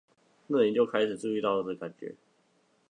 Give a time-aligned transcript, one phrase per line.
[0.47, 2.15] 那年就開始注意到的感覺